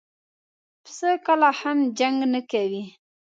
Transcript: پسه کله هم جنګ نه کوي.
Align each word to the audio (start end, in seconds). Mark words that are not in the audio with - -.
پسه 0.83 1.09
کله 1.25 1.49
هم 1.59 1.77
جنګ 1.99 2.17
نه 2.33 2.41
کوي. 2.51 2.83